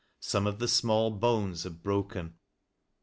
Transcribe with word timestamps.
Some 0.21 0.47
of 0.47 0.57
the 0.57 0.67
small 0.67 1.11
bones 1.11 1.61
had 1.63 1.83
broken. 1.83 2.33